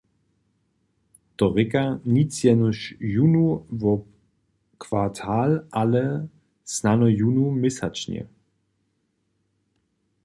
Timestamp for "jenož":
2.43-2.95